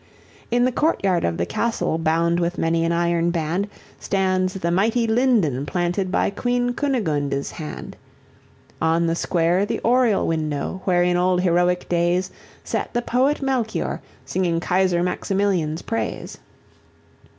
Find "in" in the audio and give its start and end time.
0.49-0.65, 11.03-11.17